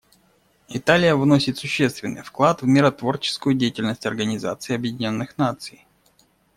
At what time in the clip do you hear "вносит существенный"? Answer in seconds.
1.15-2.23